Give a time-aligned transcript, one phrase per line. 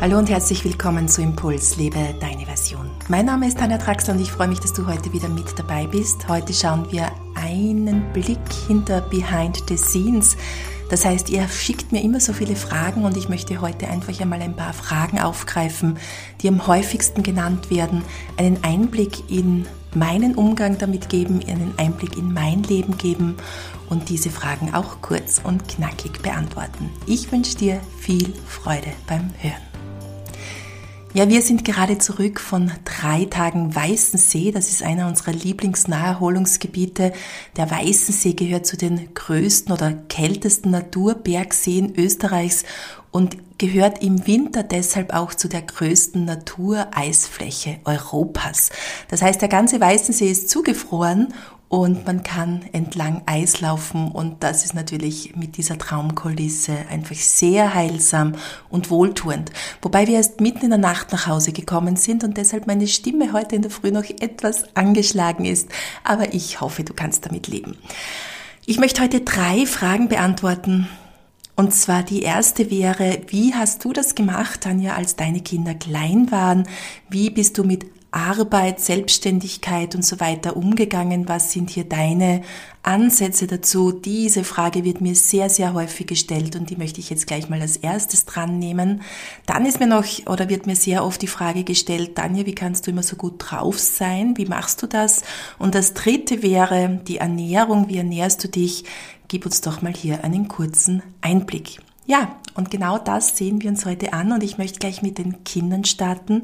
[0.00, 2.88] Hallo und herzlich willkommen zu Impuls, lebe deine Version.
[3.08, 5.88] Mein Name ist Tanja Traxler und ich freue mich, dass du heute wieder mit dabei
[5.88, 6.28] bist.
[6.28, 8.38] Heute schauen wir einen Blick
[8.68, 10.36] hinter Behind the Scenes.
[10.88, 14.40] Das heißt, ihr schickt mir immer so viele Fragen und ich möchte heute einfach einmal
[14.40, 15.98] ein paar Fragen aufgreifen,
[16.42, 18.04] die am häufigsten genannt werden,
[18.36, 23.36] einen Einblick in meinen Umgang damit geben, einen Einblick in mein Leben geben
[23.90, 26.88] und diese Fragen auch kurz und knackig beantworten.
[27.06, 29.67] Ich wünsche dir viel Freude beim Hören.
[31.14, 34.52] Ja, wir sind gerade zurück von drei Tagen Weißensee.
[34.52, 37.12] Das ist einer unserer Lieblingsnaherholungsgebiete.
[37.56, 42.64] Der Weißensee gehört zu den größten oder kältesten Naturbergseen Österreichs
[43.10, 48.68] und gehört im Winter deshalb auch zu der größten Natureisfläche Europas.
[49.08, 51.32] Das heißt, der ganze Weißensee ist zugefroren
[51.68, 57.74] und man kann entlang Eis laufen und das ist natürlich mit dieser Traumkulisse einfach sehr
[57.74, 58.34] heilsam
[58.70, 59.52] und wohltuend.
[59.82, 63.32] Wobei wir erst mitten in der Nacht nach Hause gekommen sind und deshalb meine Stimme
[63.32, 65.68] heute in der Früh noch etwas angeschlagen ist,
[66.04, 67.76] aber ich hoffe, du kannst damit leben.
[68.64, 70.88] Ich möchte heute drei Fragen beantworten.
[71.56, 76.30] Und zwar die erste wäre, wie hast du das gemacht, Tanja, als deine Kinder klein
[76.30, 76.68] waren?
[77.08, 81.28] Wie bist du mit Arbeit, Selbstständigkeit und so weiter umgegangen?
[81.28, 82.42] Was sind hier deine
[82.82, 83.92] Ansätze dazu?
[83.92, 87.60] Diese Frage wird mir sehr, sehr häufig gestellt und die möchte ich jetzt gleich mal
[87.60, 89.02] als erstes dran nehmen.
[89.46, 92.86] Dann ist mir noch oder wird mir sehr oft die Frage gestellt, Tanja, wie kannst
[92.86, 94.36] du immer so gut drauf sein?
[94.36, 95.22] Wie machst du das?
[95.58, 97.88] Und das dritte wäre die Ernährung.
[97.88, 98.84] Wie ernährst du dich?
[99.28, 101.80] Gib uns doch mal hier einen kurzen Einblick.
[102.06, 104.32] Ja, und genau das sehen wir uns heute an.
[104.32, 106.42] Und ich möchte gleich mit den Kindern starten,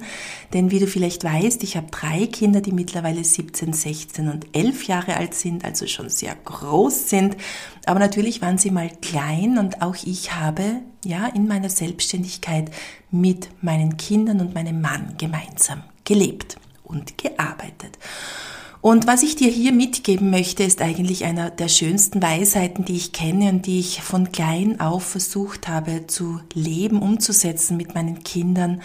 [0.52, 4.84] denn wie du vielleicht weißt, ich habe drei Kinder, die mittlerweile 17, 16 und 11
[4.84, 7.36] Jahre alt sind, also schon sehr groß sind,
[7.84, 12.70] aber natürlich waren sie mal klein und auch ich habe ja in meiner Selbstständigkeit
[13.10, 17.98] mit meinen Kindern und meinem Mann gemeinsam gelebt und gearbeitet.
[18.84, 23.12] Und was ich dir hier mitgeben möchte, ist eigentlich einer der schönsten Weisheiten, die ich
[23.12, 28.82] kenne und die ich von klein auf versucht habe zu leben, umzusetzen mit meinen Kindern.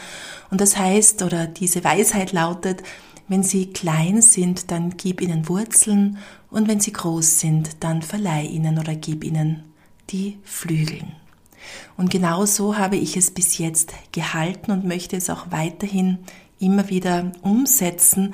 [0.52, 2.82] Und das heißt, oder diese Weisheit lautet,
[3.28, 6.18] wenn sie klein sind, dann gib ihnen Wurzeln
[6.50, 9.66] und wenn sie groß sind, dann verleih ihnen oder gib ihnen
[10.12, 11.12] die Flügeln.
[11.98, 16.20] Und genau so habe ich es bis jetzt gehalten und möchte es auch weiterhin
[16.58, 18.34] immer wieder umsetzen,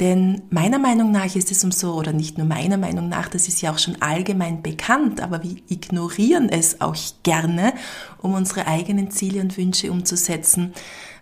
[0.00, 3.48] denn meiner Meinung nach ist es um so, oder nicht nur meiner Meinung nach, das
[3.48, 7.72] ist ja auch schon allgemein bekannt, aber wir ignorieren es auch gerne,
[8.20, 10.74] um unsere eigenen Ziele und Wünsche umzusetzen,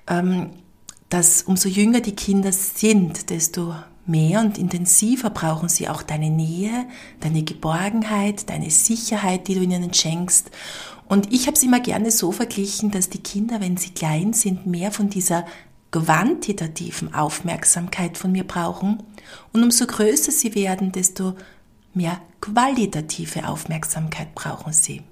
[0.08, 0.50] ähm,
[1.08, 3.74] dass umso jünger die Kinder sind, desto
[4.06, 6.86] mehr und intensiver brauchen sie auch deine Nähe,
[7.20, 10.50] deine Geborgenheit, deine Sicherheit, die du ihnen schenkst.
[11.06, 14.66] Und ich habe es immer gerne so verglichen, dass die Kinder, wenn sie klein sind,
[14.66, 15.46] mehr von dieser
[15.94, 19.00] quantitativen Aufmerksamkeit von mir brauchen
[19.52, 21.34] und umso größer sie werden, desto
[21.94, 25.02] mehr qualitative Aufmerksamkeit brauchen sie.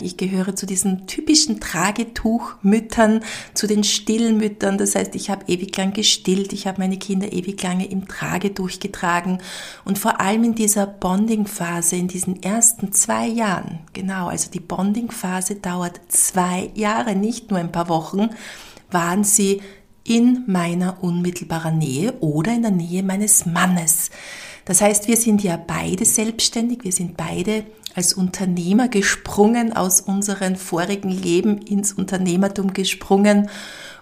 [0.00, 3.20] Ich gehöre zu diesen typischen Tragetuchmüttern,
[3.52, 4.78] zu den stillen Müttern.
[4.78, 8.70] Das heißt, ich habe ewig lang gestillt, ich habe meine Kinder ewig lange im Tragetuch
[8.78, 9.38] getragen
[9.84, 15.56] und vor allem in dieser Bonding-Phase, in diesen ersten zwei Jahren, genau, also die Bonding-Phase
[15.56, 18.30] dauert zwei Jahre, nicht nur ein paar Wochen,
[18.90, 19.60] waren sie
[20.04, 24.10] in meiner unmittelbaren Nähe oder in der Nähe meines Mannes.
[24.64, 30.56] Das heißt, wir sind ja beide selbstständig, wir sind beide als Unternehmer gesprungen, aus unserem
[30.56, 33.48] vorigen Leben ins Unternehmertum gesprungen.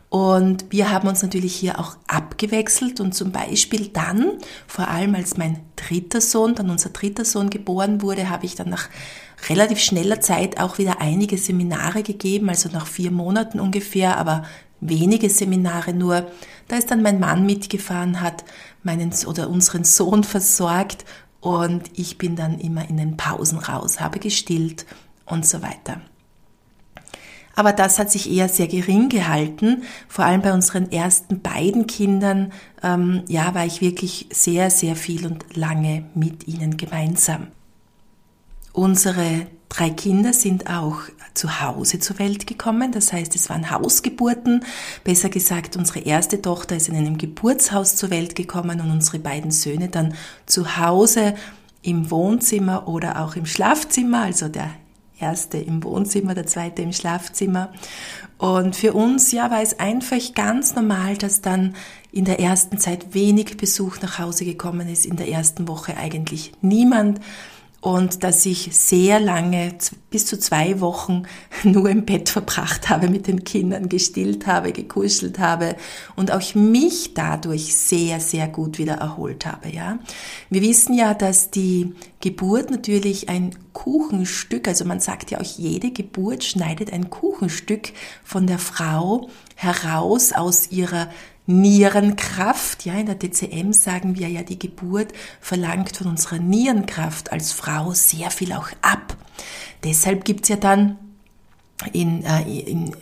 [0.08, 4.32] Und wir haben uns natürlich hier auch abgewechselt und zum Beispiel dann,
[4.66, 8.68] vor allem als mein dritter Sohn, dann unser dritter Sohn geboren wurde, habe ich dann
[8.68, 8.88] nach
[9.48, 14.44] relativ schneller Zeit auch wieder einige Seminare gegeben, also nach vier Monaten ungefähr, aber
[14.80, 16.30] wenige Seminare nur.
[16.68, 18.44] Da ist dann mein Mann mitgefahren, hat
[18.82, 21.04] meinen oder unseren Sohn versorgt
[21.40, 24.86] und ich bin dann immer in den Pausen raus, habe gestillt
[25.26, 26.00] und so weiter.
[27.54, 29.82] Aber das hat sich eher sehr gering gehalten.
[30.08, 32.52] Vor allem bei unseren ersten beiden Kindern,
[32.82, 37.48] ähm, ja, war ich wirklich sehr, sehr viel und lange mit ihnen gemeinsam.
[38.72, 40.98] Unsere drei Kinder sind auch
[41.34, 42.92] zu Hause zur Welt gekommen.
[42.92, 44.64] Das heißt, es waren Hausgeburten.
[45.04, 49.50] Besser gesagt, unsere erste Tochter ist in einem Geburtshaus zur Welt gekommen und unsere beiden
[49.50, 50.14] Söhne dann
[50.46, 51.34] zu Hause
[51.82, 54.22] im Wohnzimmer oder auch im Schlafzimmer.
[54.22, 54.70] Also der
[55.18, 57.72] erste im Wohnzimmer, der zweite im Schlafzimmer.
[58.38, 61.74] Und für uns, ja, war es einfach ganz normal, dass dann
[62.12, 66.52] in der ersten Zeit wenig Besuch nach Hause gekommen ist, in der ersten Woche eigentlich
[66.60, 67.20] niemand.
[67.86, 69.72] Und dass ich sehr lange,
[70.10, 71.22] bis zu zwei Wochen,
[71.62, 75.76] nur im Bett verbracht habe, mit den Kindern gestillt habe, gekuschelt habe
[76.16, 80.00] und auch mich dadurch sehr, sehr gut wieder erholt habe, ja.
[80.50, 85.92] Wir wissen ja, dass die Geburt natürlich ein Kuchenstück, also man sagt ja auch, jede
[85.92, 87.92] Geburt schneidet ein Kuchenstück
[88.24, 91.08] von der Frau heraus aus ihrer
[91.46, 92.84] Nierenkraft.
[92.84, 97.92] Ja, in der DCM sagen wir ja, die Geburt verlangt von unserer Nierenkraft als Frau
[97.92, 99.16] sehr viel auch ab.
[99.84, 100.98] Deshalb gibt's ja dann
[101.92, 102.94] in, äh, in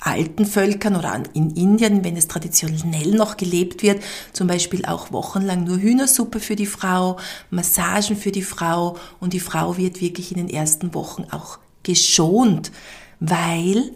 [0.00, 5.64] alten Völkern oder in Indien, wenn es traditionell noch gelebt wird, zum Beispiel auch wochenlang
[5.64, 7.18] nur Hühnersuppe für die Frau,
[7.50, 12.72] Massagen für die Frau und die Frau wird wirklich in den ersten Wochen auch geschont,
[13.20, 13.92] weil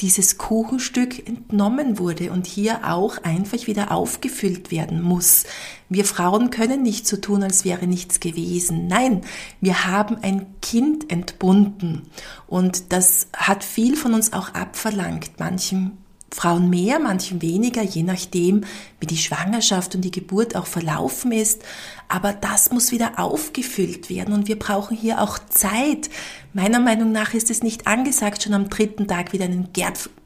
[0.00, 5.44] dieses Kuchenstück entnommen wurde und hier auch einfach wieder aufgefüllt werden muss.
[5.88, 8.88] Wir Frauen können nicht so tun, als wäre nichts gewesen.
[8.88, 9.22] Nein,
[9.60, 12.02] wir haben ein Kind entbunden
[12.46, 15.38] und das hat viel von uns auch abverlangt.
[15.38, 15.96] Manchen
[16.36, 18.64] Frauen mehr, manchen weniger, je nachdem,
[19.00, 21.62] wie die Schwangerschaft und die Geburt auch verlaufen ist.
[22.08, 26.10] Aber das muss wieder aufgefüllt werden und wir brauchen hier auch Zeit.
[26.52, 29.70] Meiner Meinung nach ist es nicht angesagt, schon am dritten Tag wieder einen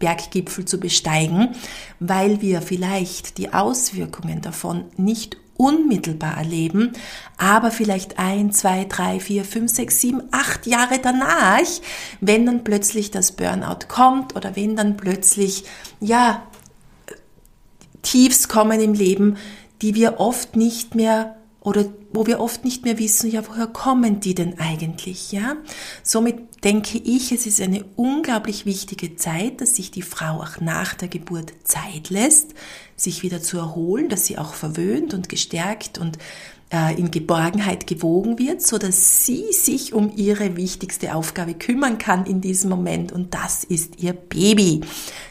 [0.00, 1.50] Berggipfel zu besteigen,
[2.00, 6.94] weil wir vielleicht die Auswirkungen davon nicht unmittelbar erleben,
[7.36, 11.60] aber vielleicht ein, zwei, drei, vier, fünf, sechs, sieben, acht Jahre danach,
[12.22, 15.64] wenn dann plötzlich das Burnout kommt oder wenn dann plötzlich,
[16.00, 16.42] ja,
[18.00, 19.36] Tiefs kommen im Leben,
[19.82, 24.20] die wir oft nicht mehr oder wo wir oft nicht mehr wissen, ja, woher kommen
[24.20, 25.56] die denn eigentlich, ja?
[26.02, 30.94] Somit denke ich, es ist eine unglaublich wichtige Zeit, dass sich die Frau auch nach
[30.94, 32.54] der Geburt Zeit lässt,
[32.96, 36.18] sich wieder zu erholen, dass sie auch verwöhnt und gestärkt und
[36.72, 42.26] äh, in Geborgenheit gewogen wird, so dass sie sich um ihre wichtigste Aufgabe kümmern kann
[42.26, 44.80] in diesem Moment und das ist ihr Baby.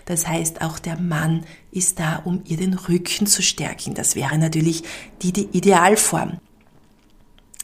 [0.05, 3.93] Das heißt, auch der Mann ist da, um ihr den Rücken zu stärken.
[3.93, 4.83] Das wäre natürlich
[5.21, 6.39] die, die Idealform.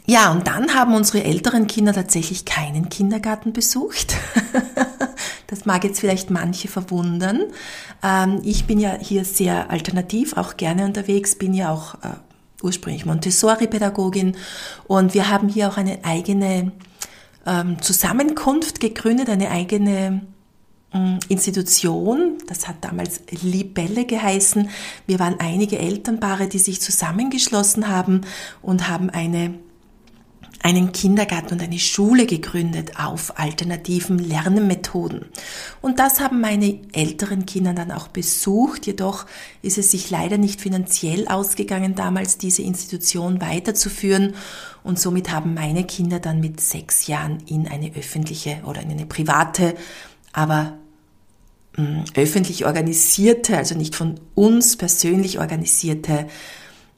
[0.08, 4.16] Ja, und dann haben unsere älteren Kinder tatsächlich keinen Kindergarten besucht.
[5.48, 7.46] das mag jetzt vielleicht manche verwundern.
[8.04, 12.10] Ähm, ich bin ja hier sehr alternativ, auch gerne unterwegs, bin ja auch äh,
[12.62, 14.38] ursprünglich Montessori-Pädagogin
[14.88, 16.72] und wir haben hier auch eine eigene
[17.48, 20.22] ähm, Zusammenkunft gegründet, eine eigene
[20.94, 24.70] ähm, Institution, das hat damals Libelle geheißen.
[25.08, 28.22] Wir waren einige Elternpaare, die sich zusammengeschlossen haben
[28.62, 29.56] und haben eine
[30.66, 35.26] einen Kindergarten und eine Schule gegründet auf alternativen Lernmethoden.
[35.80, 38.88] Und das haben meine älteren Kinder dann auch besucht.
[38.88, 39.28] Jedoch
[39.62, 44.34] ist es sich leider nicht finanziell ausgegangen, damals diese Institution weiterzuführen.
[44.82, 49.06] Und somit haben meine Kinder dann mit sechs Jahren in eine öffentliche oder in eine
[49.06, 49.76] private,
[50.34, 50.80] aber
[51.76, 56.26] hm, öffentlich organisierte, also nicht von uns persönlich organisierte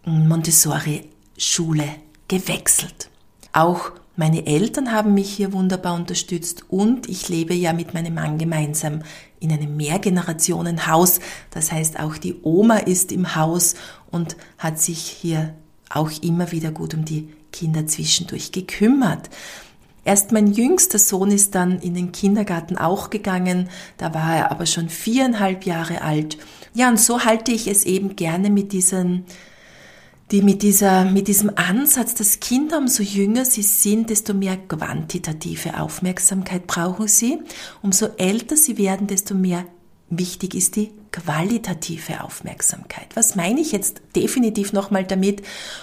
[0.04, 1.84] hm, Montessori-Schule
[2.30, 3.10] gewechselt.
[3.54, 8.40] Auch meine Eltern haben mich hier wunderbar unterstützt und ich lebe ja mit meinem Mann
[8.40, 9.04] gemeinsam
[9.40, 11.20] in einem Mehrgenerationenhaus.
[11.52, 13.76] Das heißt, auch die Oma ist im Haus
[14.10, 15.54] und hat sich hier
[15.90, 19.30] auch immer wieder gut um die Kinder zwischendurch gekümmert.
[20.04, 24.66] Erst mein jüngster Sohn ist dann in den Kindergarten auch gegangen, da war er aber
[24.66, 26.38] schon viereinhalb Jahre alt.
[26.74, 29.26] Ja, und so halte ich es eben gerne mit diesen
[30.32, 35.80] die mit, dieser, mit diesem Ansatz, dass Kinder umso jünger sie sind, desto mehr quantitative
[35.80, 37.40] Aufmerksamkeit brauchen sie.
[37.82, 39.66] Umso älter sie werden, desto mehr
[40.10, 43.08] wichtig ist die qualitative Aufmerksamkeit.
[43.16, 45.42] Was meine ich jetzt definitiv nochmal damit?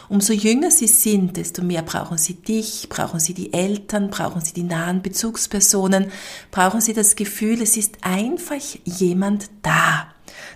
[0.08, 4.52] Umso jünger sie sind, desto mehr brauchen sie dich, brauchen sie die Eltern, brauchen sie
[4.52, 6.10] die nahen Bezugspersonen,
[6.50, 10.13] brauchen sie das Gefühl, es ist einfach jemand da.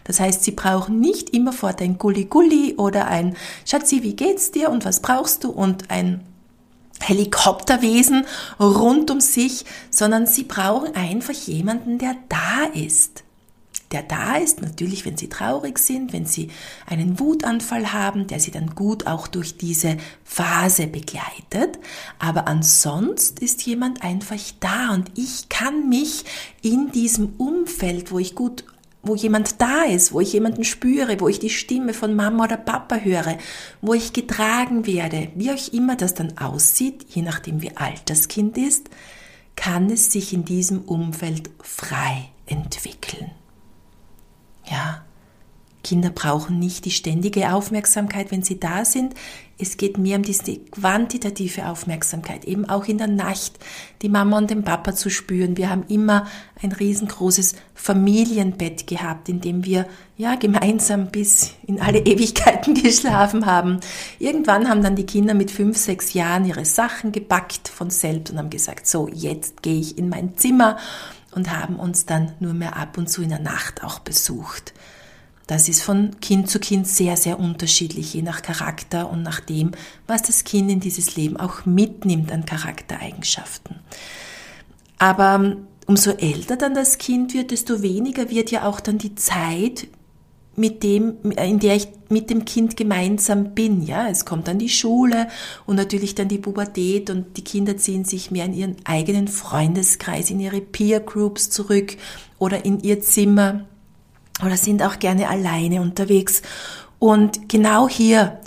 [0.08, 4.84] Das heißt, sie brauchen nicht immerfort ein Gulli-Gulli oder ein Schatzi, wie geht's dir und
[4.84, 6.24] was brauchst du und ein
[7.00, 8.24] Helikopterwesen
[8.58, 13.22] rund um sich, sondern sie brauchen einfach jemanden, der da ist.
[13.92, 16.50] Der da ist, natürlich, wenn sie traurig sind, wenn sie
[16.86, 21.78] einen Wutanfall haben, der sie dann gut auch durch diese Phase begleitet.
[22.18, 26.24] Aber ansonsten ist jemand einfach da und ich kann mich
[26.60, 28.64] in diesem Umfeld, wo ich gut
[29.02, 32.56] wo jemand da ist, wo ich jemanden spüre, wo ich die Stimme von Mama oder
[32.56, 33.38] Papa höre,
[33.80, 38.28] wo ich getragen werde, wie auch immer das dann aussieht, je nachdem wie alt das
[38.28, 38.90] Kind ist,
[39.56, 43.30] kann es sich in diesem Umfeld frei entwickeln.
[44.70, 45.04] Ja,
[45.88, 49.14] Kinder brauchen nicht die ständige Aufmerksamkeit, wenn sie da sind.
[49.56, 53.52] Es geht mehr um diese quantitative Aufmerksamkeit, eben auch in der Nacht,
[54.02, 55.56] die Mama und den Papa zu spüren.
[55.56, 56.26] Wir haben immer
[56.62, 59.86] ein riesengroßes Familienbett gehabt, in dem wir
[60.18, 63.80] ja gemeinsam bis in alle Ewigkeiten geschlafen haben.
[64.18, 68.38] Irgendwann haben dann die Kinder mit fünf, sechs Jahren ihre Sachen gepackt von selbst und
[68.38, 70.76] haben gesagt, so, jetzt gehe ich in mein Zimmer
[71.32, 74.74] und haben uns dann nur mehr ab und zu in der Nacht auch besucht.
[75.48, 79.72] Das ist von Kind zu Kind sehr, sehr unterschiedlich, je nach Charakter und nach dem,
[80.06, 83.76] was das Kind in dieses Leben auch mitnimmt an Charaktereigenschaften.
[84.98, 89.14] Aber ähm, umso älter dann das Kind wird, desto weniger wird ja auch dann die
[89.14, 89.88] Zeit,
[90.58, 93.82] mit dem, in der ich mit dem Kind gemeinsam bin.
[93.82, 95.28] Ja, es kommt dann die Schule
[95.66, 100.30] und natürlich dann die Pubertät und die Kinder ziehen sich mehr in ihren eigenen Freundeskreis,
[100.30, 101.96] in ihre Peer Groups zurück
[102.38, 103.67] oder in ihr Zimmer
[104.44, 106.42] oder sind auch gerne alleine unterwegs.
[106.98, 108.40] Und genau hier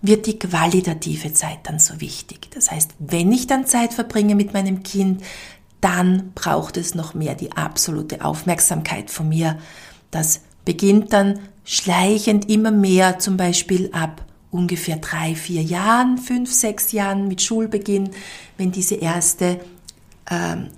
[0.00, 2.50] wird die qualitative Zeit dann so wichtig.
[2.52, 5.22] Das heißt, wenn ich dann Zeit verbringe mit meinem Kind,
[5.80, 9.58] dann braucht es noch mehr die absolute Aufmerksamkeit von mir.
[10.10, 16.92] Das beginnt dann schleichend immer mehr, zum Beispiel ab ungefähr drei, vier Jahren, fünf, sechs
[16.92, 18.10] Jahren mit Schulbeginn,
[18.56, 19.60] wenn diese erste
[20.30, 20.68] ähm,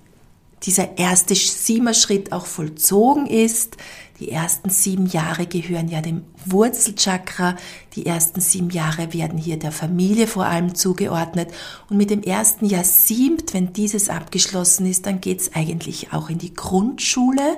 [0.62, 3.76] dieser erste Siemer-Schritt auch vollzogen ist.
[4.20, 7.56] Die ersten sieben Jahre gehören ja dem Wurzelchakra.
[7.94, 11.48] Die ersten sieben Jahre werden hier der Familie vor allem zugeordnet.
[11.88, 16.36] Und mit dem ersten Jahr siebt, wenn dieses abgeschlossen ist, dann geht's eigentlich auch in
[16.36, 17.56] die Grundschule.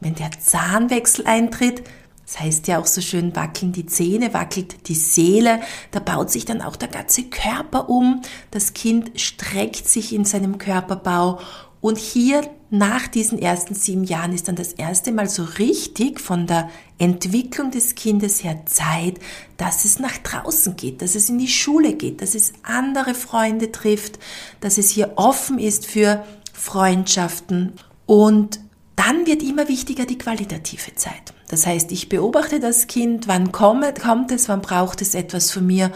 [0.00, 1.84] Wenn der Zahnwechsel eintritt,
[2.26, 5.60] das heißt ja auch so schön, wackeln die Zähne, wackelt die Seele.
[5.92, 8.22] Da baut sich dann auch der ganze Körper um.
[8.50, 11.38] Das Kind streckt sich in seinem Körperbau
[11.82, 16.46] und hier nach diesen ersten sieben Jahren ist dann das erste Mal so richtig von
[16.46, 19.18] der Entwicklung des Kindes her Zeit,
[19.56, 23.72] dass es nach draußen geht, dass es in die Schule geht, dass es andere Freunde
[23.72, 24.20] trifft,
[24.60, 26.24] dass es hier offen ist für
[26.54, 27.72] Freundschaften
[28.06, 28.60] und
[28.94, 31.34] dann wird immer wichtiger die qualitative Zeit.
[31.48, 35.90] Das heißt, ich beobachte das Kind, wann kommt, es, wann braucht es etwas von mir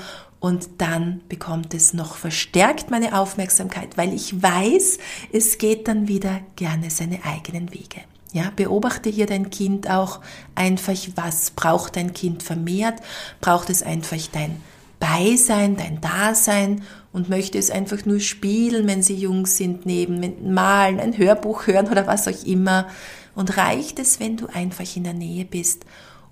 [0.47, 4.99] und dann bekommt es noch verstärkt meine Aufmerksamkeit, weil ich weiß,
[5.33, 8.03] es geht dann wieder gerne seine eigenen Wege.
[8.33, 10.21] Ja, beobachte hier dein Kind auch
[10.55, 13.01] einfach, was braucht dein Kind vermehrt?
[13.41, 14.63] Braucht es einfach dein
[15.01, 21.01] Beisein, dein Dasein und möchte es einfach nur spielen, wenn sie jung sind, neben malen,
[21.01, 22.87] ein Hörbuch hören oder was auch immer?
[23.35, 25.87] Und reicht es, wenn du einfach in der Nähe bist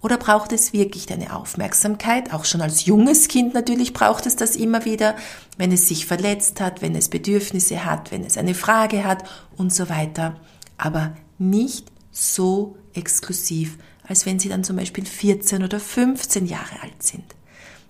[0.04, 2.34] oder braucht es wirklich deine Aufmerksamkeit?
[2.34, 5.16] Auch schon als junges Kind natürlich braucht es das immer wieder,
[5.56, 9.24] wenn es sich verletzt hat, wenn es Bedürfnisse hat, wenn es eine Frage hat
[9.56, 10.36] und so weiter.
[10.76, 17.02] Aber nicht so exklusiv, als wenn sie dann zum Beispiel 14 oder 15 Jahre alt
[17.02, 17.24] sind.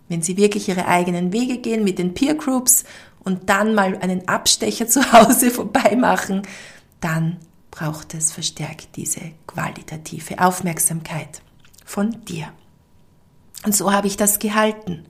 [0.09, 2.85] Wenn sie wirklich ihre eigenen Wege gehen mit den Peer Groups
[3.25, 6.42] und dann mal einen Abstecher zu Hause vorbei machen,
[7.00, 7.38] dann
[7.73, 11.42] braucht es verstärkt diese qualitative Aufmerksamkeit
[11.84, 12.48] von dir.
[13.64, 15.04] Und so habe ich das gehalten.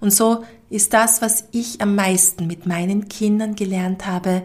[0.00, 4.42] Und so ist das, was ich am meisten mit meinen Kindern gelernt habe,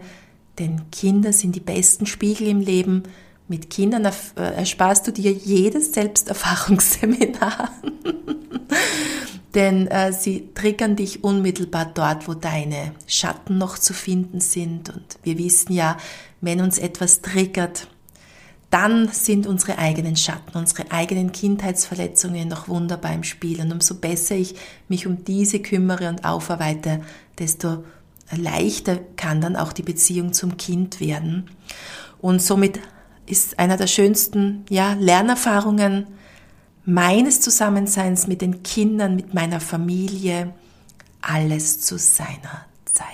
[0.58, 3.04] denn Kinder sind die besten Spiegel im Leben.
[3.48, 7.70] Mit Kindern äh, ersparst du dir jedes Selbsterfahrungsseminar.
[9.54, 14.90] denn äh, sie triggern dich unmittelbar dort, wo deine Schatten noch zu finden sind.
[14.90, 15.96] Und wir wissen ja,
[16.40, 17.88] wenn uns etwas triggert,
[18.72, 23.60] dann sind unsere eigenen Schatten, unsere eigenen Kindheitsverletzungen noch wunderbar im Spiel.
[23.60, 24.54] Und umso besser ich
[24.88, 27.02] mich um diese kümmere und aufarbeite,
[27.38, 27.84] desto
[28.34, 31.50] leichter kann dann auch die Beziehung zum Kind werden.
[32.22, 32.80] Und somit
[33.26, 36.06] ist einer der schönsten ja, Lernerfahrungen
[36.86, 40.54] meines Zusammenseins mit den Kindern, mit meiner Familie,
[41.20, 43.06] alles zu seiner Zeit.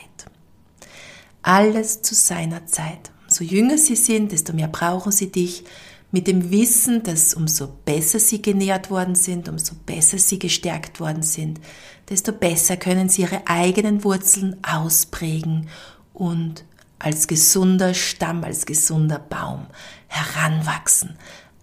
[1.42, 3.10] Alles zu seiner Zeit.
[3.38, 5.62] Umso jünger sie sind, desto mehr brauchen sie dich.
[6.10, 11.22] Mit dem Wissen, dass umso besser sie genährt worden sind, umso besser sie gestärkt worden
[11.22, 11.60] sind,
[12.08, 15.68] desto besser können sie ihre eigenen Wurzeln ausprägen
[16.14, 16.64] und
[16.98, 19.66] als gesunder Stamm, als gesunder Baum
[20.08, 21.16] heranwachsen.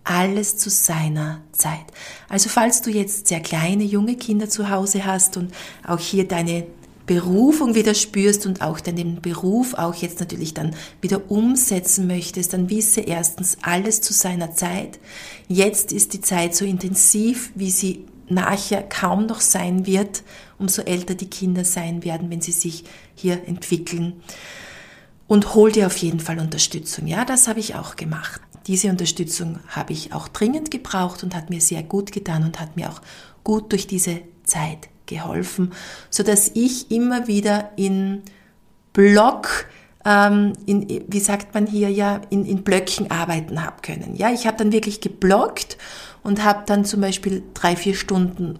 [0.05, 1.85] Alles zu seiner Zeit.
[2.29, 5.53] Also falls du jetzt sehr kleine, junge Kinder zu Hause hast und
[5.85, 6.67] auch hier deine
[7.05, 12.69] Berufung wieder spürst und auch deinen Beruf auch jetzt natürlich dann wieder umsetzen möchtest, dann
[12.69, 14.99] wisse erstens alles zu seiner Zeit.
[15.47, 20.23] Jetzt ist die Zeit so intensiv, wie sie nachher kaum noch sein wird,
[20.57, 22.83] umso älter die Kinder sein werden, wenn sie sich
[23.13, 24.21] hier entwickeln.
[25.27, 27.07] Und hol dir auf jeden Fall Unterstützung.
[27.07, 28.41] Ja, das habe ich auch gemacht.
[28.67, 32.75] diese Unterstützung habe ich auch dringend gebraucht und hat mir sehr gut getan und hat
[32.75, 32.99] mir auch
[33.43, 35.73] gut durch diese Zeit geholfen,
[36.09, 38.23] so dass ich immer wieder in
[38.93, 39.67] Block
[40.05, 44.15] ähm, in, wie sagt man hier ja, in, in Blöcken arbeiten habe können.
[44.15, 45.77] Ja, ich habe dann wirklich geblockt
[46.23, 48.59] und habe dann zum Beispiel drei, vier Stunden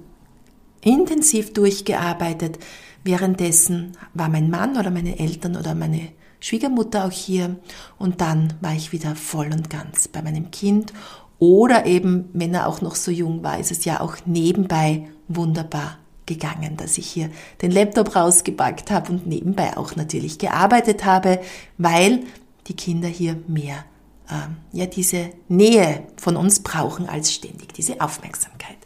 [0.82, 2.60] intensiv durchgearbeitet.
[3.04, 6.10] Währenddessen war mein Mann oder meine Eltern oder meine
[6.40, 7.56] Schwiegermutter auch hier
[7.98, 10.94] und dann war ich wieder voll und ganz bei meinem Kind
[11.40, 15.98] oder eben, wenn er auch noch so jung war, ist es ja auch nebenbei wunderbar
[16.26, 17.30] gegangen, dass ich hier
[17.62, 21.40] den Laptop rausgepackt habe und nebenbei auch natürlich gearbeitet habe,
[21.78, 22.22] weil
[22.68, 23.86] die Kinder hier mehr
[24.30, 28.78] ähm, ja diese Nähe von uns brauchen als ständig diese Aufmerksamkeit.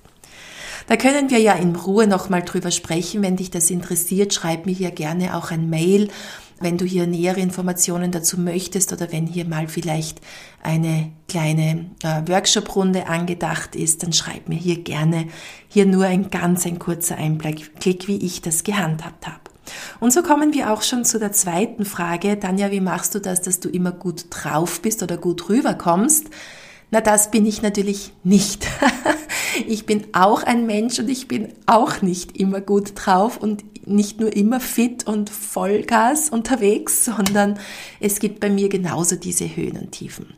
[0.88, 3.22] Da können wir ja in Ruhe nochmal drüber sprechen.
[3.22, 6.10] Wenn dich das interessiert, schreib mir hier gerne auch ein Mail
[6.60, 10.22] wenn du hier nähere Informationen dazu möchtest oder wenn hier mal vielleicht
[10.62, 15.28] eine kleine äh, Workshop-Runde angedacht ist, dann schreib mir hier gerne
[15.68, 19.40] hier nur ein ganz ein kurzer Einblick, wie ich das gehandhabt habe.
[20.00, 22.40] Und so kommen wir auch schon zu der zweiten Frage.
[22.40, 26.28] Tanja, wie machst du das, dass du immer gut drauf bist oder gut rüberkommst?
[26.92, 28.68] Na, das bin ich natürlich nicht.
[29.68, 34.20] ich bin auch ein Mensch und ich bin auch nicht immer gut drauf und nicht
[34.20, 37.60] nur immer fit und Vollgas unterwegs, sondern
[38.00, 40.34] es gibt bei mir genauso diese Höhen und Tiefen.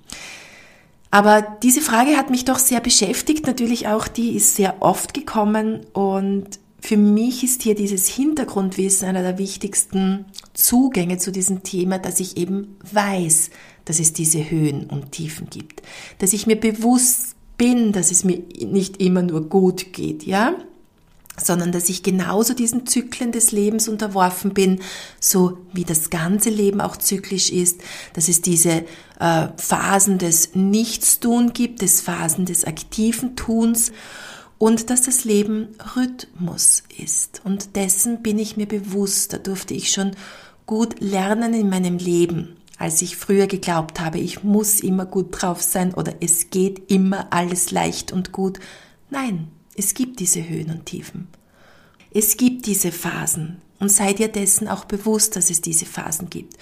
[1.09, 5.81] Aber diese Frage hat mich doch sehr beschäftigt, natürlich auch, die ist sehr oft gekommen
[5.91, 6.47] und
[6.79, 12.37] für mich ist hier dieses Hintergrundwissen einer der wichtigsten Zugänge zu diesem Thema, dass ich
[12.37, 13.51] eben weiß,
[13.85, 15.81] dass es diese Höhen und Tiefen gibt,
[16.19, 20.55] dass ich mir bewusst bin, dass es mir nicht immer nur gut geht, ja?
[21.37, 24.79] sondern dass ich genauso diesen Zyklen des Lebens unterworfen bin,
[25.19, 27.81] so wie das ganze Leben auch zyklisch ist,
[28.13, 28.83] dass es diese
[29.19, 33.91] äh, Phasen des Nichtstun gibt, des Phasen des aktiven Tuns
[34.57, 37.41] und dass das Leben Rhythmus ist.
[37.43, 40.11] Und dessen bin ich mir bewusst, da durfte ich schon
[40.65, 45.61] gut lernen in meinem Leben als ich früher geglaubt habe, ich muss immer gut drauf
[45.61, 48.59] sein oder es geht immer alles leicht und gut.
[49.09, 51.27] Nein, es gibt diese Höhen und Tiefen.
[52.13, 56.57] Es gibt diese Phasen und seid ihr dessen auch bewusst, dass es diese Phasen gibt.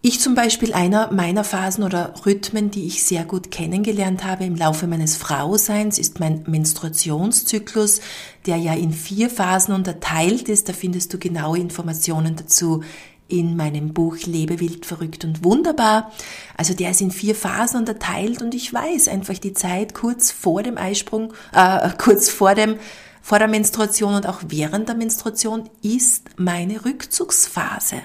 [0.00, 4.54] Ich zum Beispiel einer meiner Phasen oder Rhythmen, die ich sehr gut kennengelernt habe im
[4.54, 8.00] Laufe meines Frauseins, ist mein Menstruationszyklus,
[8.46, 10.68] der ja in vier Phasen unterteilt ist.
[10.68, 12.84] Da findest du genaue Informationen dazu
[13.28, 16.10] in meinem Buch Lebe wild, verrückt und wunderbar.
[16.56, 20.62] Also der ist in vier Phasen unterteilt und ich weiß einfach die Zeit kurz vor
[20.62, 22.76] dem Eisprung, äh, kurz vor dem
[23.20, 27.96] vor der Menstruation und auch während der Menstruation ist meine Rückzugsphase.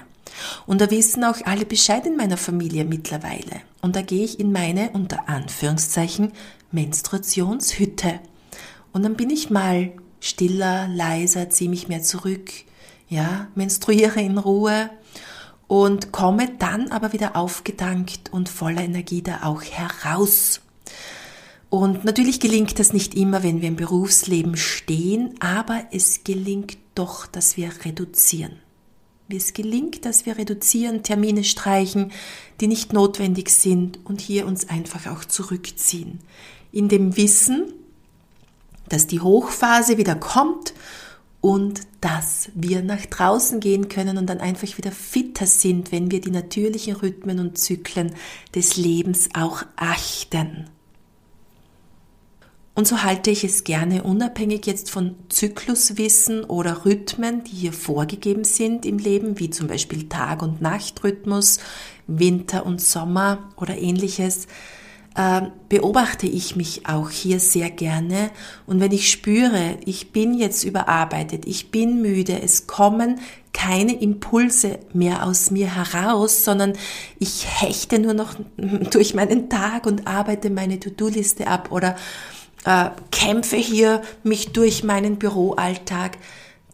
[0.66, 3.62] Und da wissen auch alle Bescheid in meiner Familie mittlerweile.
[3.80, 6.32] Und da gehe ich in meine, unter Anführungszeichen,
[6.72, 8.20] Menstruationshütte.
[8.92, 12.50] Und dann bin ich mal stiller, leiser, ziehe mich mehr zurück,
[13.08, 14.90] ja, menstruiere in Ruhe
[15.66, 20.60] und komme dann aber wieder aufgedankt und voller Energie da auch heraus.
[21.70, 27.26] Und natürlich gelingt das nicht immer, wenn wir im Berufsleben stehen, aber es gelingt doch,
[27.26, 28.60] dass wir reduzieren.
[29.28, 32.12] Es gelingt, dass wir reduzieren, Termine streichen,
[32.60, 36.20] die nicht notwendig sind und hier uns einfach auch zurückziehen.
[36.70, 37.72] In dem Wissen,
[38.88, 40.74] dass die Hochphase wieder kommt
[41.44, 46.22] und dass wir nach draußen gehen können und dann einfach wieder fitter sind, wenn wir
[46.22, 48.14] die natürlichen Rhythmen und Zyklen
[48.54, 50.70] des Lebens auch achten.
[52.74, 58.44] Und so halte ich es gerne unabhängig jetzt von Zykluswissen oder Rhythmen, die hier vorgegeben
[58.44, 61.58] sind im Leben, wie zum Beispiel Tag- und Nachtrhythmus,
[62.06, 64.46] Winter und Sommer oder ähnliches,
[65.14, 68.30] äh, beobachte ich mich auch hier sehr gerne.
[68.66, 73.20] Und wenn ich spüre, ich bin jetzt überarbeitet, ich bin müde, es kommen
[73.52, 76.72] keine Impulse mehr aus mir heraus, sondern
[77.20, 78.34] ich hechte nur noch
[78.90, 81.96] durch meinen Tag und arbeite meine To-Do-Liste ab oder
[82.64, 86.18] äh, kämpfe hier mich durch meinen Büroalltag,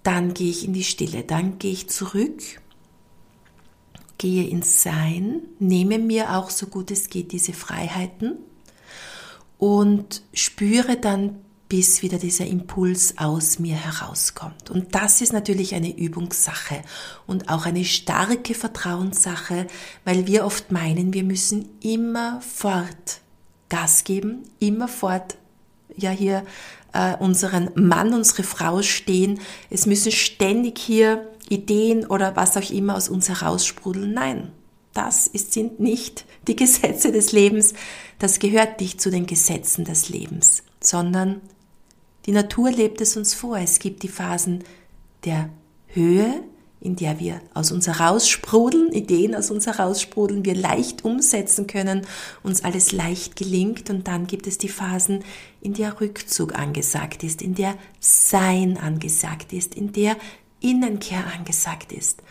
[0.02, 2.40] dann gehe ich in die Stille, dann gehe ich zurück
[4.20, 8.36] gehe ins Sein, nehme mir auch so gut es geht diese Freiheiten
[9.56, 11.36] und spüre dann,
[11.70, 14.70] bis wieder dieser Impuls aus mir herauskommt.
[14.70, 16.82] Und das ist natürlich eine Übungssache
[17.28, 19.68] und auch eine starke Vertrauenssache,
[20.04, 23.20] weil wir oft meinen, wir müssen immer fort
[23.68, 25.36] Gas geben, immer fort
[25.96, 26.44] ja hier
[26.92, 29.40] äh, unseren Mann, unsere Frau stehen.
[29.70, 34.14] Es müssen ständig hier Ideen oder was auch immer aus uns heraussprudeln.
[34.14, 34.52] Nein,
[34.94, 37.74] das ist, sind nicht die Gesetze des Lebens,
[38.18, 41.40] das gehört nicht zu den Gesetzen des Lebens, sondern
[42.26, 43.58] die Natur lebt es uns vor.
[43.58, 44.62] Es gibt die Phasen
[45.24, 45.50] der
[45.88, 46.42] Höhe,
[46.80, 52.06] in der wir aus uns heraussprudeln, Ideen aus uns heraussprudeln, wir leicht umsetzen können,
[52.42, 55.24] uns alles leicht gelingt und dann gibt es die Phasen,
[55.60, 60.16] in der Rückzug angesagt ist, in der Sein angesagt ist, in der
[60.60, 62.22] Innenkehr angesagt ist.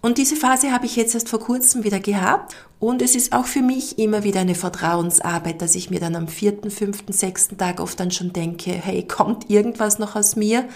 [0.00, 3.46] Und diese Phase habe ich jetzt erst vor kurzem wieder gehabt und es ist auch
[3.46, 7.80] für mich immer wieder eine Vertrauensarbeit, dass ich mir dann am vierten, fünften, sechsten Tag
[7.80, 10.68] oft dann schon denke, hey, kommt irgendwas noch aus mir?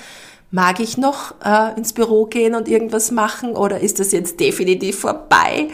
[0.51, 4.99] Mag ich noch äh, ins Büro gehen und irgendwas machen oder ist das jetzt definitiv
[4.99, 5.69] vorbei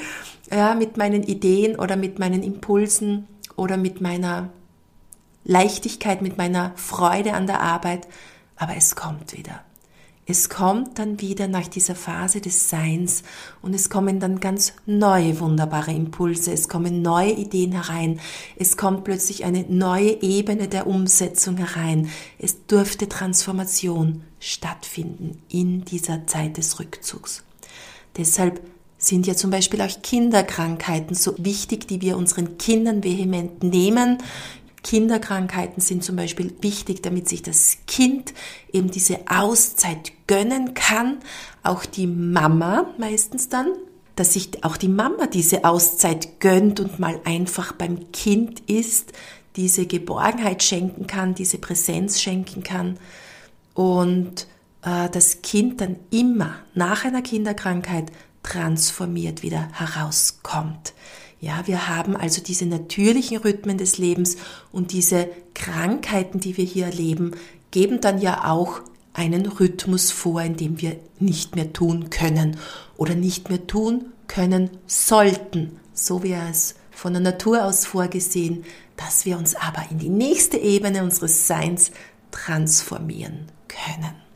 [0.50, 4.50] ja, mit meinen Ideen oder mit meinen Impulsen oder mit meiner
[5.44, 8.06] Leichtigkeit, mit meiner Freude an der Arbeit?
[8.56, 9.64] Aber es kommt wieder.
[10.30, 13.22] Es kommt dann wieder nach dieser Phase des Seins
[13.62, 18.20] und es kommen dann ganz neue wunderbare Impulse, es kommen neue Ideen herein,
[18.56, 22.10] es kommt plötzlich eine neue Ebene der Umsetzung herein.
[22.38, 27.42] Es dürfte Transformation stattfinden in dieser Zeit des Rückzugs.
[28.18, 28.60] Deshalb
[28.98, 34.18] sind ja zum Beispiel auch Kinderkrankheiten so wichtig, die wir unseren Kindern vehement nehmen.
[34.82, 38.32] Kinderkrankheiten sind zum Beispiel wichtig, damit sich das Kind
[38.72, 41.18] eben diese Auszeit gönnen kann.
[41.62, 43.72] Auch die Mama meistens dann,
[44.16, 49.12] dass sich auch die Mama diese Auszeit gönnt und mal einfach beim Kind ist,
[49.56, 52.98] diese Geborgenheit schenken kann, diese Präsenz schenken kann
[53.74, 54.46] und
[54.82, 58.12] äh, das Kind dann immer nach einer Kinderkrankheit
[58.42, 60.94] transformiert wieder herauskommt.
[61.40, 64.37] Ja, wir haben also diese natürlichen Rhythmen des Lebens
[64.72, 67.33] und diese Krankheiten, die wir hier erleben,
[67.70, 68.81] geben dann ja auch
[69.12, 72.57] einen Rhythmus vor, in dem wir nicht mehr tun können
[72.96, 78.64] oder nicht mehr tun können sollten, so wie es von der Natur aus vorgesehen,
[78.96, 81.92] dass wir uns aber in die nächste Ebene unseres Seins
[82.33, 84.27] transformieren können.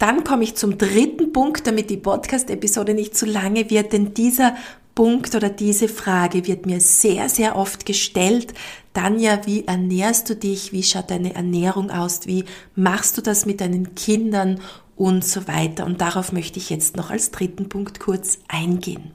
[0.00, 4.56] Dann komme ich zum dritten Punkt, damit die Podcast-Episode nicht zu lange wird, denn dieser
[4.94, 8.54] Punkt oder diese Frage wird mir sehr, sehr oft gestellt.
[8.94, 10.72] Tanja, wie ernährst du dich?
[10.72, 12.20] Wie schaut deine Ernährung aus?
[12.26, 14.60] Wie machst du das mit deinen Kindern?
[14.96, 15.84] Und so weiter.
[15.84, 19.12] Und darauf möchte ich jetzt noch als dritten Punkt kurz eingehen.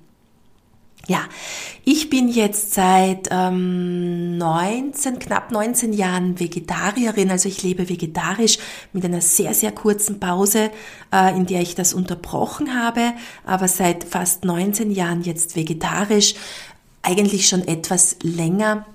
[1.07, 1.19] Ja,
[1.83, 8.57] ich bin jetzt seit ähm, 19, knapp 19 Jahren Vegetarierin, also ich lebe vegetarisch
[8.91, 10.71] mit einer sehr, sehr kurzen Pause,
[11.13, 13.13] äh, in der ich das unterbrochen habe,
[13.45, 16.33] aber seit fast 19 Jahren jetzt vegetarisch,
[17.03, 18.87] eigentlich schon etwas länger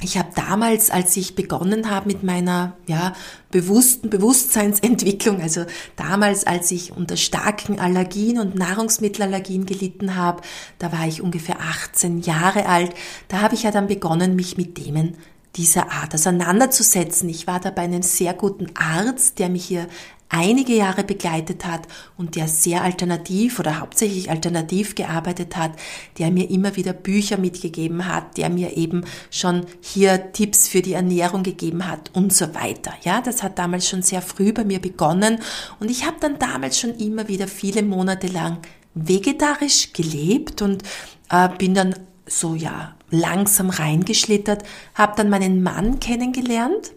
[0.00, 3.14] ich habe damals, als ich begonnen habe mit meiner ja,
[3.50, 5.64] bewussten Bewusstseinsentwicklung, also
[5.96, 10.42] damals, als ich unter starken Allergien und Nahrungsmittelallergien gelitten habe,
[10.78, 12.94] da war ich ungefähr 18 Jahre alt,
[13.26, 15.16] da habe ich ja dann begonnen, mich mit Themen
[15.56, 17.28] dieser Art auseinanderzusetzen.
[17.28, 19.88] Ich war da bei einem sehr guten Arzt, der mich hier
[20.28, 25.72] einige Jahre begleitet hat und der sehr alternativ oder hauptsächlich alternativ gearbeitet hat,
[26.18, 30.92] der mir immer wieder Bücher mitgegeben hat, der mir eben schon hier Tipps für die
[30.92, 32.92] Ernährung gegeben hat und so weiter.
[33.02, 35.38] Ja, das hat damals schon sehr früh bei mir begonnen
[35.80, 38.58] und ich habe dann damals schon immer wieder viele Monate lang
[38.94, 40.82] vegetarisch gelebt und
[41.30, 41.94] äh, bin dann
[42.26, 44.64] so ja langsam reingeschlittert,
[44.94, 46.92] habe dann meinen Mann kennengelernt,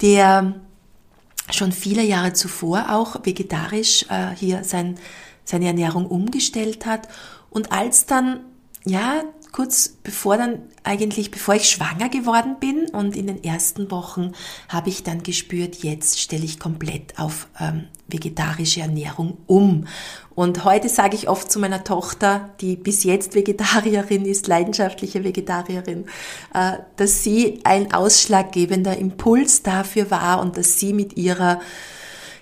[0.00, 0.54] der
[1.54, 4.96] schon viele Jahre zuvor auch vegetarisch äh, hier sein,
[5.44, 7.08] seine Ernährung umgestellt hat.
[7.50, 8.40] Und als dann,
[8.84, 14.32] ja, kurz bevor dann eigentlich, bevor ich schwanger geworden bin und in den ersten Wochen
[14.68, 19.86] habe ich dann gespürt, jetzt stelle ich komplett auf ähm, vegetarische Ernährung um.
[20.34, 26.06] Und heute sage ich oft zu meiner Tochter, die bis jetzt Vegetarierin ist, leidenschaftliche Vegetarierin,
[26.54, 31.60] äh, dass sie ein ausschlaggebender Impuls dafür war und dass sie mit ihrer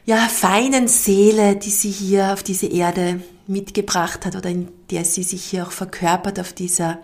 [0.06, 5.22] ja, feinen Seele, die sie hier auf diese Erde mitgebracht hat oder in der sie
[5.22, 6.98] sich hier auch verkörpert auf dieser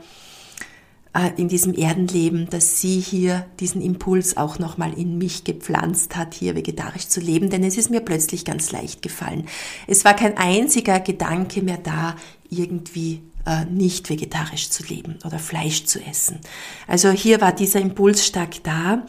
[1.37, 6.55] in diesem Erdenleben, dass sie hier diesen Impuls auch nochmal in mich gepflanzt hat, hier
[6.55, 9.46] vegetarisch zu leben, denn es ist mir plötzlich ganz leicht gefallen.
[9.87, 12.16] Es war kein einziger Gedanke mehr da,
[12.50, 16.40] irgendwie äh, nicht vegetarisch zu leben oder Fleisch zu essen.
[16.87, 19.05] Also hier war dieser Impuls stark da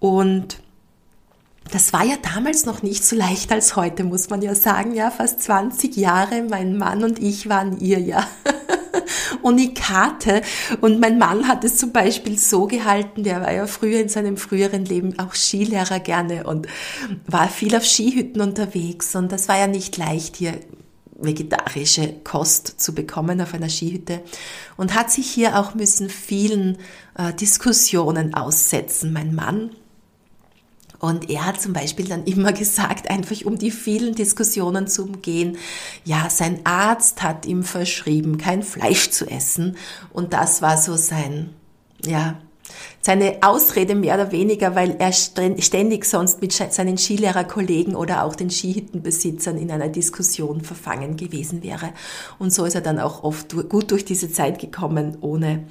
[0.00, 0.60] und
[1.70, 4.94] das war ja damals noch nicht so leicht als heute, muss man ja sagen.
[4.94, 8.26] Ja, fast 20 Jahre, mein Mann und ich waren ihr ja
[9.42, 10.42] Unikate.
[10.80, 14.36] Und mein Mann hat es zum Beispiel so gehalten, der war ja früher in seinem
[14.36, 16.66] früheren Leben auch Skilehrer gerne und
[17.26, 19.14] war viel auf Skihütten unterwegs.
[19.14, 20.54] Und das war ja nicht leicht hier
[21.18, 24.22] vegetarische Kost zu bekommen auf einer Skihütte
[24.76, 26.78] und hat sich hier auch müssen vielen
[27.16, 29.12] äh, Diskussionen aussetzen.
[29.12, 29.70] Mein Mann
[31.00, 35.56] und er hat zum Beispiel dann immer gesagt, einfach um die vielen Diskussionen zu umgehen,
[36.04, 39.76] ja, sein Arzt hat ihm verschrieben, kein Fleisch zu essen.
[40.12, 41.50] Und das war so sein,
[42.04, 42.38] ja,
[43.00, 48.50] seine Ausrede mehr oder weniger, weil er ständig sonst mit seinen Skilehrerkollegen oder auch den
[48.50, 51.90] Skihüttenbesitzern in einer Diskussion verfangen gewesen wäre.
[52.38, 55.64] Und so ist er dann auch oft gut durch diese Zeit gekommen, ohne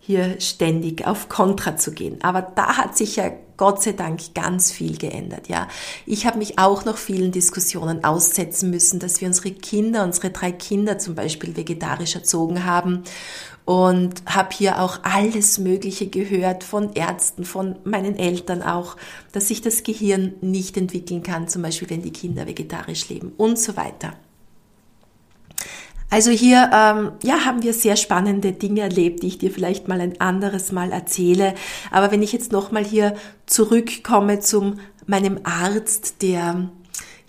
[0.00, 2.18] hier ständig auf Kontra zu gehen.
[2.22, 5.68] Aber da hat sich ja Gott sei Dank ganz viel geändert, ja.
[6.06, 10.50] Ich habe mich auch noch vielen Diskussionen aussetzen müssen, dass wir unsere Kinder, unsere drei
[10.50, 13.02] Kinder zum Beispiel vegetarisch erzogen haben
[13.66, 18.96] und habe hier auch alles Mögliche gehört von Ärzten, von meinen Eltern auch,
[19.32, 23.58] dass sich das Gehirn nicht entwickeln kann, zum Beispiel wenn die Kinder vegetarisch leben und
[23.58, 24.14] so weiter.
[26.10, 30.00] Also hier ähm, ja, haben wir sehr spannende Dinge erlebt, die ich dir vielleicht mal
[30.00, 31.54] ein anderes Mal erzähle.
[31.92, 33.14] Aber wenn ich jetzt nochmal hier
[33.46, 36.68] zurückkomme zum meinem Arzt, der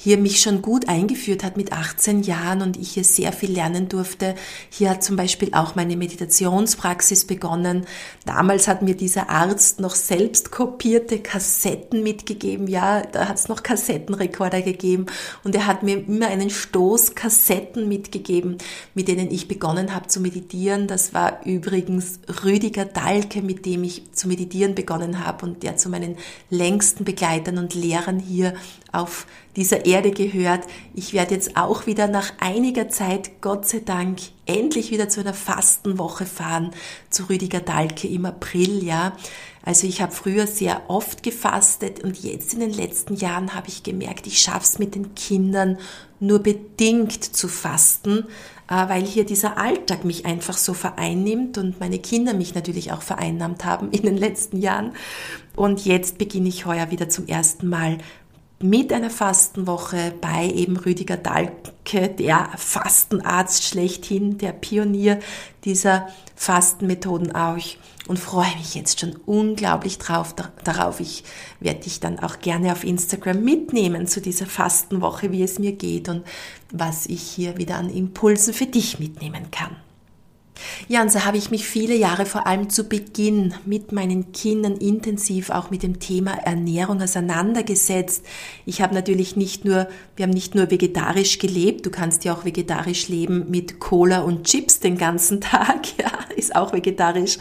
[0.03, 3.87] hier mich schon gut eingeführt hat mit 18 Jahren und ich hier sehr viel lernen
[3.87, 4.33] durfte.
[4.71, 7.85] Hier hat zum Beispiel auch meine Meditationspraxis begonnen.
[8.25, 12.65] Damals hat mir dieser Arzt noch selbst kopierte Kassetten mitgegeben.
[12.65, 15.05] Ja, da hat es noch Kassettenrekorder gegeben
[15.43, 18.57] und er hat mir immer einen Stoß Kassetten mitgegeben,
[18.95, 20.87] mit denen ich begonnen habe zu meditieren.
[20.87, 25.89] Das war übrigens Rüdiger Dahlke, mit dem ich zu meditieren begonnen habe und der zu
[25.89, 26.17] meinen
[26.49, 28.55] längsten Begleitern und Lehrern hier
[28.91, 30.65] auf dieser Erde gehört.
[30.93, 35.33] Ich werde jetzt auch wieder nach einiger Zeit, Gott sei Dank, endlich wieder zu einer
[35.33, 36.71] Fastenwoche fahren,
[37.09, 39.13] zu Rüdiger Dahlke im April, ja.
[39.63, 43.83] Also ich habe früher sehr oft gefastet und jetzt in den letzten Jahren habe ich
[43.83, 45.77] gemerkt, ich schaff's mit den Kindern
[46.19, 48.25] nur bedingt zu fasten,
[48.69, 53.01] äh, weil hier dieser Alltag mich einfach so vereinnimmt und meine Kinder mich natürlich auch
[53.01, 54.93] vereinnahmt haben in den letzten Jahren.
[55.55, 57.97] Und jetzt beginne ich heuer wieder zum ersten Mal
[58.63, 65.19] mit einer Fastenwoche bei eben Rüdiger Dahlke, der Fastenarzt schlechthin, der Pionier
[65.65, 67.57] dieser Fastenmethoden auch
[68.07, 70.99] und freue mich jetzt schon unglaublich drauf, darauf.
[70.99, 71.23] Ich
[71.59, 76.09] werde dich dann auch gerne auf Instagram mitnehmen zu dieser Fastenwoche, wie es mir geht
[76.09, 76.23] und
[76.71, 79.75] was ich hier wieder an Impulsen für dich mitnehmen kann.
[80.87, 84.77] Ja, und so habe ich mich viele Jahre vor allem zu Beginn mit meinen Kindern
[84.77, 88.25] intensiv auch mit dem Thema Ernährung auseinandergesetzt.
[88.65, 92.45] Ich habe natürlich nicht nur, wir haben nicht nur vegetarisch gelebt, du kannst ja auch
[92.45, 97.37] vegetarisch leben mit Cola und Chips den ganzen Tag, ja, ist auch vegetarisch.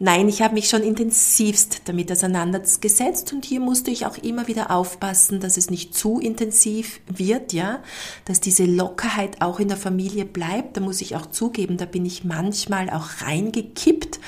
[0.00, 4.70] Nein, ich habe mich schon intensivst damit auseinandergesetzt und hier musste ich auch immer wieder
[4.70, 7.82] aufpassen, dass es nicht zu intensiv wird, ja,
[8.24, 10.76] dass diese Lockerheit auch in der Familie bleibt.
[10.76, 14.20] Da muss ich auch zugeben, da bin ich manchmal auch reingekippt.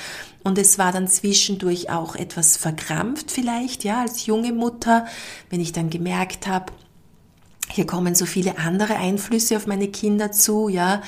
[0.43, 5.05] Und es war dann zwischendurch auch etwas verkrampft vielleicht, ja, als junge Mutter,
[5.49, 6.73] wenn ich dann gemerkt habe,
[7.73, 11.01] hier kommen so viele andere Einflüsse auf meine Kinder zu, ja.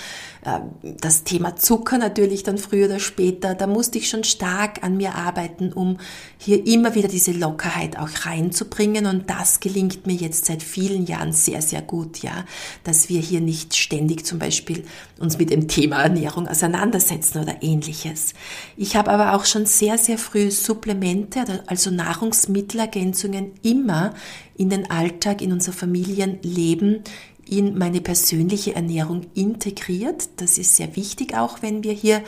[0.45, 4.97] Ähm, das Thema Zucker natürlich dann früher oder später, da musste ich schon stark an
[4.97, 5.97] mir arbeiten, um
[6.38, 9.06] hier immer wieder diese Lockerheit auch reinzubringen.
[9.06, 12.45] Und das gelingt mir jetzt seit vielen Jahren sehr, sehr gut, ja,
[12.84, 14.84] dass wir hier nicht ständig zum Beispiel
[15.19, 18.34] uns mit dem Thema Ernährung auseinandersetzen oder ähnliches.
[18.75, 24.13] Ich habe aber auch schon sehr, sehr früh Supplemente, also Nahrungsmittelergänzungen immer
[24.56, 27.03] in den Alltag, in unser Familienleben
[27.49, 30.29] in meine persönliche Ernährung integriert.
[30.38, 32.21] Das ist sehr wichtig, auch wenn wir hier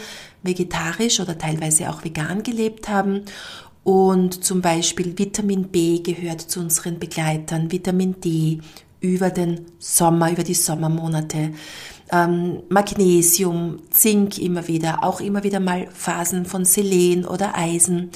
[0.44, 3.24] vegetarisch oder teilweise auch vegan gelebt haben.
[3.84, 8.60] Und zum Beispiel Vitamin B gehört zu unseren Begleitern, Vitamin D
[9.00, 11.52] über den Sommer, über die Sommermonate,
[12.12, 18.10] ähm, Magnesium, Zink immer wieder, auch immer wieder mal Phasen von Selen oder Eisen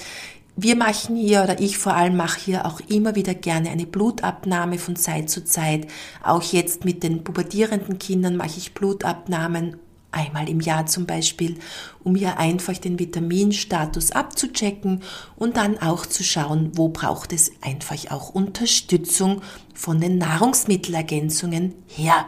[0.61, 4.77] wir machen hier oder ich vor allem mache hier auch immer wieder gerne eine Blutabnahme
[4.77, 5.87] von Zeit zu Zeit.
[6.23, 9.77] Auch jetzt mit den pubertierenden Kindern mache ich Blutabnahmen
[10.11, 11.59] einmal im Jahr zum Beispiel,
[12.03, 15.03] um hier einfach den Vitaminstatus abzuchecken
[15.35, 19.41] und dann auch zu schauen, wo braucht es einfach auch Unterstützung
[19.73, 22.25] von den Nahrungsmittelergänzungen her.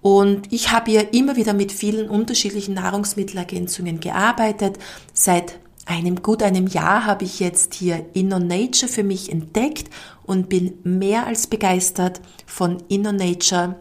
[0.00, 4.78] Und ich habe hier immer wieder mit vielen unterschiedlichen Nahrungsmittelergänzungen gearbeitet.
[5.12, 9.88] Seit einem gut einem Jahr habe ich jetzt hier Inner Nature für mich entdeckt
[10.24, 13.76] und bin mehr als begeistert von Inner Nature.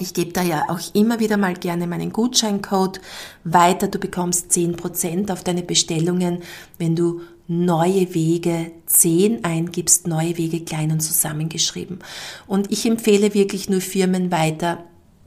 [0.00, 3.00] Ich gebe da ja auch immer wieder mal gerne meinen Gutscheincode
[3.44, 3.88] weiter.
[3.88, 6.42] Du bekommst 10% auf deine Bestellungen,
[6.78, 12.00] wenn du neue Wege 10 eingibst, neue Wege klein und zusammengeschrieben.
[12.46, 14.84] Und ich empfehle wirklich nur Firmen weiter,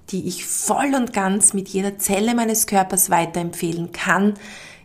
[0.09, 4.35] die ich voll und ganz mit jeder Zelle meines Körpers weiterempfehlen kann.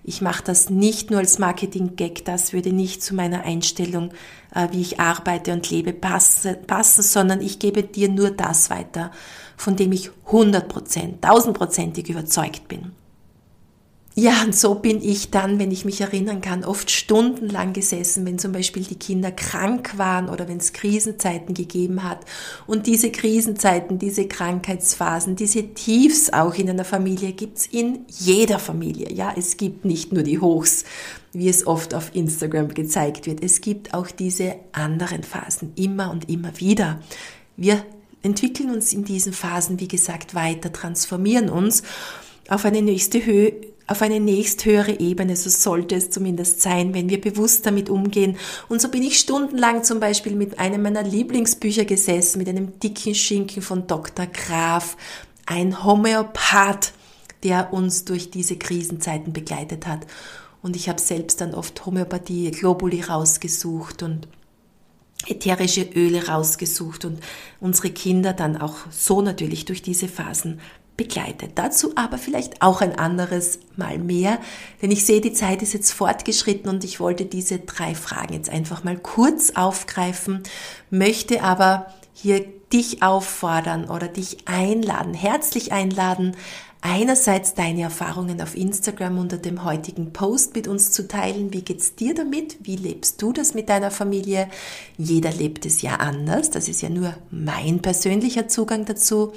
[0.04, 4.10] Ich mache das nicht nur als Marketing-Gag, das würde nicht zu meiner Einstellung,
[4.54, 9.12] äh, wie ich arbeite und lebe, passen, sondern ich gebe dir nur das weiter,
[9.56, 12.92] von dem ich 100%, tausendprozentig überzeugt bin.
[14.14, 18.38] Ja, und so bin ich dann, wenn ich mich erinnern kann, oft stundenlang gesessen, wenn
[18.38, 22.20] zum Beispiel die Kinder krank waren oder wenn es Krisenzeiten gegeben hat.
[22.66, 29.10] Und diese Krisenzeiten, diese Krankheitsphasen, diese Tiefs auch in einer Familie gibt's in jeder Familie.
[29.10, 30.84] Ja, es gibt nicht nur die Hochs,
[31.32, 33.42] wie es oft auf Instagram gezeigt wird.
[33.42, 37.00] Es gibt auch diese anderen Phasen immer und immer wieder.
[37.56, 37.82] Wir
[38.22, 41.82] entwickeln uns in diesen Phasen, wie gesagt, weiter, transformieren uns
[42.48, 47.20] auf eine nächste Höhe auf eine nächsthöhere Ebene, so sollte es zumindest sein, wenn wir
[47.20, 48.36] bewusst damit umgehen.
[48.68, 53.14] Und so bin ich stundenlang zum Beispiel mit einem meiner Lieblingsbücher gesessen, mit einem dicken
[53.14, 54.26] Schinken von Dr.
[54.26, 54.96] Graf,
[55.46, 56.92] ein Homöopath,
[57.42, 60.06] der uns durch diese Krisenzeiten begleitet hat.
[60.62, 64.28] Und ich habe selbst dann oft Homöopathie, Globuli rausgesucht und
[65.26, 67.20] ätherische Öle rausgesucht und
[67.60, 70.60] unsere Kinder dann auch so natürlich durch diese Phasen
[71.02, 71.52] begleitet.
[71.56, 74.38] Dazu aber vielleicht auch ein anderes Mal mehr,
[74.80, 78.50] denn ich sehe, die Zeit ist jetzt fortgeschritten und ich wollte diese drei Fragen jetzt
[78.50, 80.44] einfach mal kurz aufgreifen,
[80.90, 86.36] möchte aber hier dich auffordern oder dich einladen, herzlich einladen,
[86.82, 91.52] einerseits deine Erfahrungen auf Instagram unter dem heutigen Post mit uns zu teilen.
[91.52, 92.58] Wie geht's dir damit?
[92.60, 94.48] Wie lebst du das mit deiner Familie?
[94.98, 96.50] Jeder lebt es ja anders.
[96.50, 99.32] Das ist ja nur mein persönlicher Zugang dazu.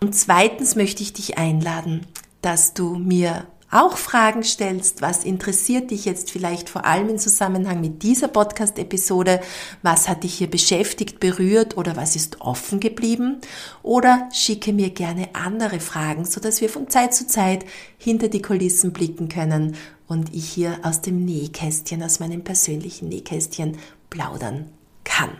[0.00, 2.06] Und zweitens möchte ich dich einladen,
[2.40, 7.80] dass du mir auch Fragen stellst, was interessiert dich jetzt vielleicht vor allem im Zusammenhang
[7.80, 9.40] mit dieser Podcast-Episode,
[9.82, 13.40] was hat dich hier beschäftigt, berührt oder was ist offen geblieben
[13.82, 17.64] oder schicke mir gerne andere Fragen, so dass wir von Zeit zu Zeit
[17.98, 19.76] hinter die Kulissen blicken können
[20.06, 23.76] und ich hier aus dem Nähkästchen, aus meinem persönlichen Nähkästchen
[24.10, 24.70] plaudern
[25.04, 25.30] kann.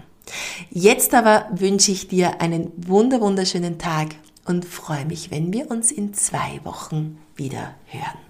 [0.70, 4.08] Jetzt aber wünsche ich dir einen wunder wunderschönen Tag
[4.46, 8.25] und freue mich, wenn wir uns in zwei Wochen wieder hören.